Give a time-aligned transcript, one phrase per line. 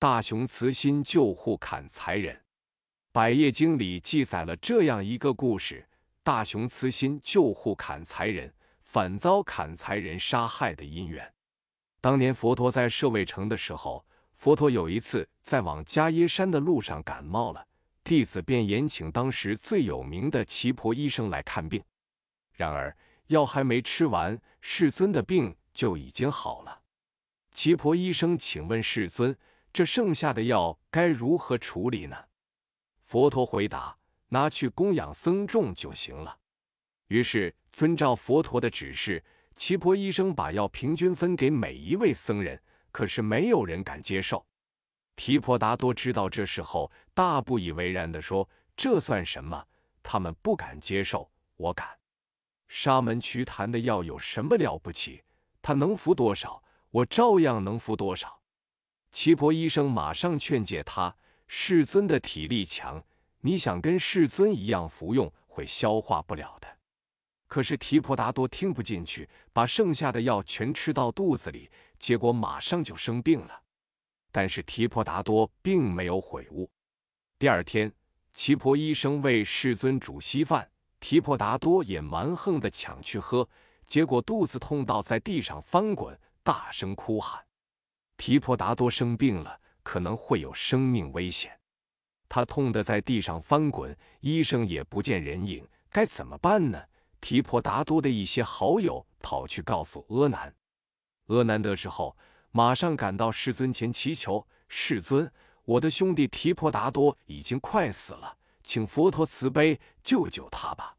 [0.00, 2.34] 大雄慈心救护砍柴人，
[3.12, 5.86] 《百业经》里记载了这样一个故事：
[6.22, 8.50] 大雄慈心救护砍柴人，
[8.80, 11.30] 反遭砍柴人杀害的因缘。
[12.00, 14.02] 当年佛陀在舍卫城的时候，
[14.32, 17.66] 佛陀有一次在往迦耶山的路上感冒了，
[18.02, 21.84] 弟子便延请当时最有名的奇婆医生来看病。
[22.54, 22.96] 然而
[23.26, 26.80] 药还没吃完，世尊的病就已经好了。
[27.52, 29.36] 奇婆医生请问世尊。
[29.72, 32.16] 这剩下的药该如何处理呢？
[33.00, 33.96] 佛陀回答
[34.28, 36.38] ：“拿去供养僧众就行了。”
[37.08, 42.60] 于是遵照佛陀的指示，奇婆医生把药平均分给每一位僧人。
[42.92, 44.44] 可是没有人敢接受。
[45.14, 49.64] 提婆达多知道这事后，大不以为然地说：“这算什么？
[50.02, 51.88] 他们不敢接受，我敢。
[52.66, 55.22] 沙门瞿昙的药有什么了不起？
[55.62, 58.39] 他能服多少，我照样能服多少。”
[59.10, 63.04] 奇婆医生马上劝诫他：“世尊的体力强，
[63.40, 66.68] 你想跟世尊一样服用，会消化不了的。”
[67.48, 71.68] 可是提婆达多听不进去，把剩下的药全吃到肚子里，
[71.98, 73.62] 结果马上就生病了。
[74.30, 76.70] 但是提婆达多并没有悔悟。
[77.36, 77.92] 第二天，
[78.32, 83.48] 奇婆医生为世尊煮稀饭，提婆达多也蛮横的抢去喝，
[83.84, 87.44] 结果肚子痛到在地上翻滚，大声哭喊。
[88.20, 91.58] 提婆达多生病了，可能会有生命危险。
[92.28, 96.82] 他痛得在地上翻滚，医生也不见人影，该怎么办呢？
[97.22, 100.54] 提婆达多的一些好友跑去告诉阿难，
[101.28, 102.14] 阿难得知后，
[102.50, 105.32] 马上赶到世尊前祈求：“世尊，
[105.64, 110.94] 我的兄弟提婆达多已经快死了，请佛陀慈悲救救他吧。”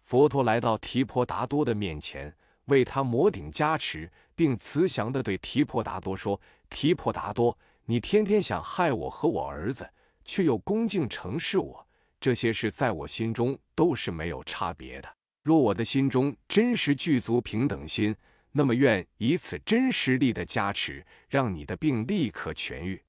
[0.00, 2.36] 佛陀来到提婆达多的面前。
[2.68, 6.40] 为他摩顶加持，并慈祥地对提婆达多说
[6.70, 9.88] ：“提婆达多，你天天想害我和我儿子，
[10.24, 11.86] 却又恭敬承事我，
[12.20, 15.16] 这些事在我心中都是没有差别的。
[15.42, 18.14] 若我的心中真实具足平等心，
[18.52, 23.02] 那么愿以此真实力的加持，让你的病立刻痊愈。”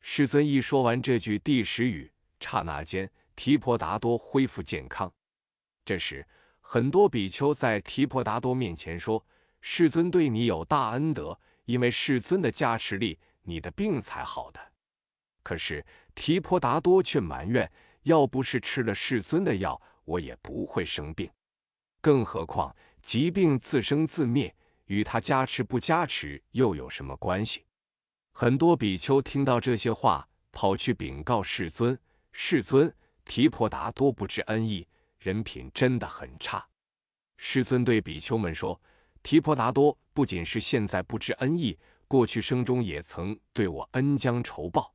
[0.00, 5.12] 世尊一说完这句第十语，刹那间，提婆达多恢复健康。
[5.84, 6.26] 这时。
[6.64, 9.22] 很多比丘在提婆达多面前说
[9.62, 14.60] ：“世尊对你有大恩德，因为世尊的加持力，你的病才好的。”
[15.42, 15.84] 可是
[16.14, 21.30] 提婆达多却埋怨：“要不是吃了世尊的药，我也不会生病。
[22.00, 24.54] 更何况疾病自生自灭，
[24.86, 27.64] 与他加持不加持又有什么关系？”
[28.34, 31.98] 很多比丘听到这些话，跑去禀告世尊
[32.32, 32.94] ：“世尊，
[33.24, 34.86] 提婆达多不知恩义。”
[35.20, 36.66] 人品真的很差。
[37.36, 38.80] 世尊对比丘们说
[39.22, 41.78] ：“提婆达多不仅是现在不知恩义，
[42.08, 44.94] 过去生中也曾对我恩将仇报。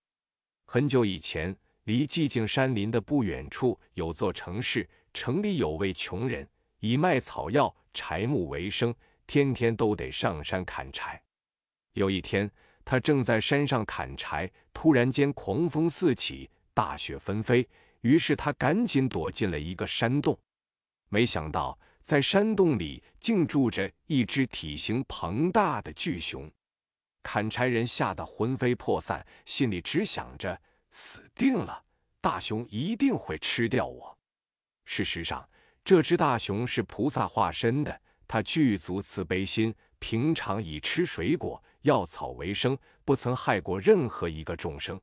[0.65, 1.55] 很久以前，
[1.85, 6.47] 离寂静山林的不远处有座城市，城里有位穷人，
[6.79, 8.93] 以卖草药、柴木为生，
[9.25, 11.21] 天天都得上山砍柴。
[11.93, 12.51] 有一天，
[12.83, 17.67] 他正在山上砍柴，突然间狂风四起，大雪纷飞。”
[18.01, 20.37] 于是他赶紧躲进了一个山洞，
[21.09, 21.77] 没想到
[22.07, 26.50] 在山洞里竟住着一只体型庞大的巨熊。
[27.22, 31.84] 砍柴人吓得魂飞魄散，心里只想着死定了，
[32.22, 34.17] 大熊一定会吃掉我。
[34.85, 35.50] 事实上，
[35.84, 44.97] 这只大熊是菩萨化身的，它具足慈悲心，平常以吃水果、药草为生，不曾害过任何一个众生。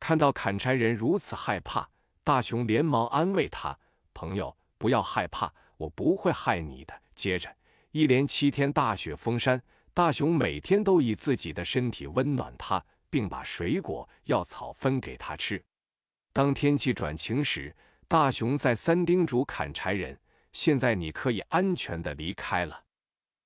[0.00, 1.88] 看到砍柴人如此害怕。
[2.24, 3.78] 大熊连忙安慰他
[4.12, 7.54] ：“朋友，不要害怕，我不会害你的。”接着，
[7.92, 9.62] 一连七天大雪封山，
[9.92, 15.62] 大熊每天都以自己的身体温暖他，并把水果、药草分给他吃。
[16.32, 17.74] 当天气转晴时，
[18.08, 20.18] 大熊再三叮嘱砍柴人
[20.52, 22.84] ：“现在你可以安全的离开了。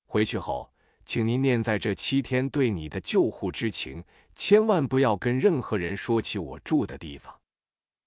[0.06, 0.72] 回去后，
[1.05, 4.03] 请您念在这七天对你的救护之情，
[4.34, 7.39] 千万不要跟任何人说起我住的地方。”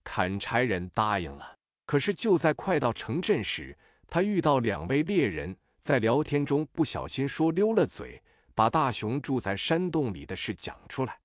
[0.04, 3.78] 砍柴人答应了，可是就在快到城镇时，
[4.12, 8.22] 他遇到两位猎人，在聊天中不小心说溜了嘴，
[8.54, 11.18] 把大熊住在山洞里的事讲出来。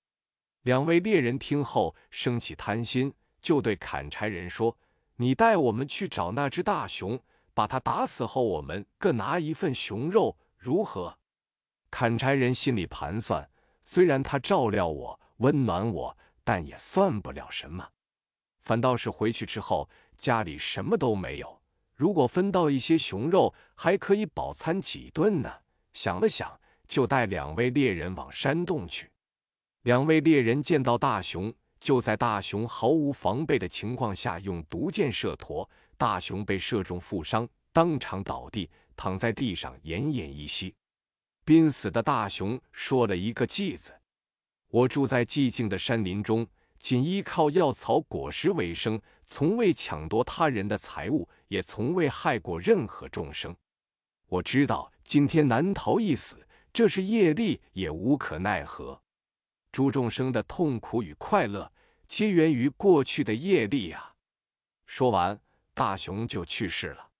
[0.63, 3.13] 两位猎人听后生起贪心，
[3.43, 4.79] 就对砍柴人说
[5.19, 7.21] ：“你带我们去找那只大熊，
[7.53, 11.19] 把它打死后，我们各拿一份熊肉，如何？”
[11.91, 13.51] 砍柴人心里盘算，
[13.85, 17.89] 虽然他照料我、温暖我，但也算不了什么。
[18.61, 21.61] 反倒是回去之后，家里什么都没有。
[21.97, 25.51] 如果分到一些熊肉，还可以饱餐几顿呢。
[25.95, 29.11] 想了想，就带两位猎人往山洞去。
[29.83, 40.75] 两位猎人见到大熊，就在大熊毫无防备的情况下用毒箭射驼，大熊被射中负伤，当场倒地，躺在地上奄奄一息。
[41.47, 43.95] 濒死的大熊说了一个“寂”字。
[44.69, 46.47] 我住在寂静的山林中，
[46.79, 53.55] 仅依靠药草果实为生，从未抢夺他人的财物，也从未害过任何众生。
[54.27, 59.03] 我知道今天难逃一死，这是业力，也无可奈何。
[59.73, 61.73] 诸众生的痛苦与快乐，
[62.07, 64.15] 皆源于过去的业力啊！
[64.87, 65.41] 说完，
[65.75, 67.11] 大熊就去世了。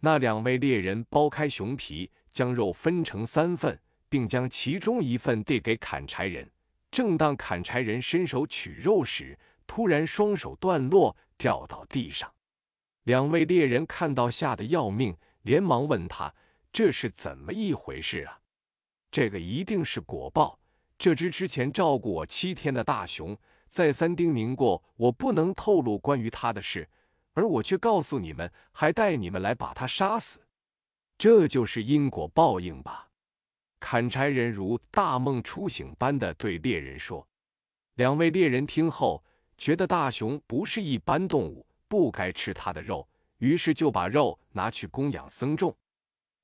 [0.00, 2.10] 那两位猎人剥开熊皮。
[2.36, 6.52] 将肉分成三份，并将其中一份递给砍柴人。
[6.96, 12.32] 正当砍柴人伸手取肉时，突然双手断落，掉到地上。
[13.02, 16.34] 两位猎人看到，吓得要命，连忙问他
[16.72, 18.40] ：“这是怎么一回事啊
[19.12, 20.58] ？”“这个一定是果报。
[20.96, 23.36] 这只之前照顾我七天的大熊，
[23.68, 26.88] 再三叮咛过我不能透露关于他的事，
[27.34, 30.40] 而我却告诉你们，还带你们来把他杀死。”
[31.18, 33.10] 这就是因果报应吧？
[33.78, 37.26] 砍柴人如大梦初醒般的对猎人说。
[37.94, 39.24] 两位猎人听后，
[39.56, 43.08] 觉得大熊不是一般动物，不该吃它的肉，
[43.38, 45.74] 于是就把肉拿去供养僧众。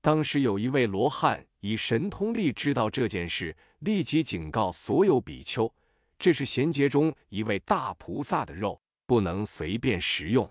[0.01, 5.73] 当时有一位罗汉以神通力知道这件事，立即警告所有比丘：
[6.19, 10.51] 这是贤劫中一位大菩萨的肉，不能随便食用。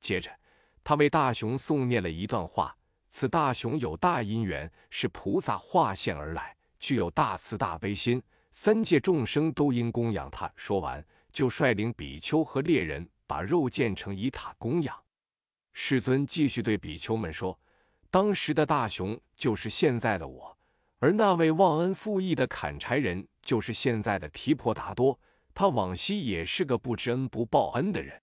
[0.00, 0.30] 接着，
[0.84, 2.75] 他为大熊诵念了一段话。
[3.08, 8.22] 此大雄有大因缘，是菩萨化现而来，具有大慈大悲心，
[8.52, 10.50] 三界众生都应供养他。
[10.56, 14.94] 说完，就率领比丘和猎人把肉建成一塔供养。
[15.72, 17.58] 世尊继续对比丘们说
[18.10, 20.58] ：“当时的大雄就是现在的我，
[20.98, 25.18] 而那位忘恩负义的砍柴人就是现在的提婆达多。
[25.54, 28.22] 他往昔也是个不知恩不报恩的人。